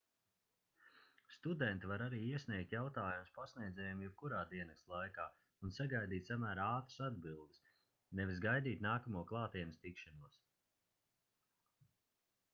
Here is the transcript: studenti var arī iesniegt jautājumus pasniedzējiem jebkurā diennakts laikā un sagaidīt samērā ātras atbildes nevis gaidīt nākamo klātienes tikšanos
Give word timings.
studenti 1.33 1.89
var 1.89 2.03
arī 2.05 2.19
iesniegt 2.29 2.71
jautājumus 2.75 3.33
pasniedzējiem 3.35 4.01
jebkurā 4.05 4.39
diennakts 4.53 4.87
laikā 4.93 5.25
un 5.67 5.75
sagaidīt 5.75 6.31
samērā 6.31 6.65
ātras 6.79 7.03
atbildes 7.09 7.61
nevis 8.21 8.41
gaidīt 8.47 8.81
nākamo 8.87 9.23
klātienes 9.33 9.79
tikšanos 9.85 10.41